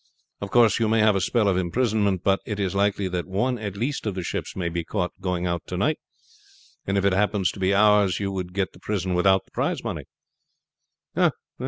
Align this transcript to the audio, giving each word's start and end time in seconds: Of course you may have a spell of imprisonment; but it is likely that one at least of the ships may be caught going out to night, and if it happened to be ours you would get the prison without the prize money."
Of 0.41 0.49
course 0.49 0.79
you 0.79 0.87
may 0.87 0.97
have 1.01 1.15
a 1.15 1.21
spell 1.21 1.47
of 1.47 1.57
imprisonment; 1.57 2.23
but 2.23 2.39
it 2.43 2.59
is 2.59 2.73
likely 2.73 3.07
that 3.09 3.27
one 3.27 3.59
at 3.59 3.77
least 3.77 4.07
of 4.07 4.15
the 4.15 4.23
ships 4.23 4.55
may 4.55 4.67
be 4.67 4.83
caught 4.83 5.11
going 5.21 5.45
out 5.45 5.67
to 5.67 5.77
night, 5.77 5.99
and 6.87 6.97
if 6.97 7.05
it 7.05 7.13
happened 7.13 7.45
to 7.53 7.59
be 7.59 7.71
ours 7.71 8.19
you 8.19 8.31
would 8.31 8.51
get 8.53 8.73
the 8.73 8.79
prison 8.79 9.13
without 9.13 9.45
the 9.45 9.51
prize 9.51 9.83
money." 9.83 10.05